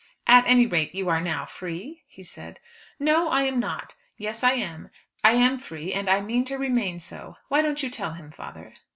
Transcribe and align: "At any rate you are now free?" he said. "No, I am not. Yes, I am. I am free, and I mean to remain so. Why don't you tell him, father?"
"At 0.25 0.47
any 0.47 0.65
rate 0.65 0.95
you 0.95 1.09
are 1.09 1.21
now 1.21 1.45
free?" 1.45 2.01
he 2.07 2.23
said. 2.23 2.59
"No, 2.99 3.29
I 3.29 3.43
am 3.43 3.59
not. 3.59 3.93
Yes, 4.17 4.43
I 4.43 4.53
am. 4.53 4.89
I 5.23 5.33
am 5.33 5.59
free, 5.59 5.93
and 5.93 6.09
I 6.09 6.21
mean 6.21 6.43
to 6.45 6.55
remain 6.57 6.99
so. 6.99 7.37
Why 7.49 7.61
don't 7.61 7.83
you 7.83 7.89
tell 7.91 8.13
him, 8.13 8.31
father?" 8.31 8.73